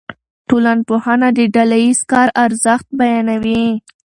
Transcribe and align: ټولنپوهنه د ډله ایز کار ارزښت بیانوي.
ټولنپوهنه 0.49 1.27
د 1.37 1.39
ډله 1.55 1.77
ایز 1.85 1.99
کار 2.11 2.27
ارزښت 2.45 2.87
بیانوي. 2.99 3.65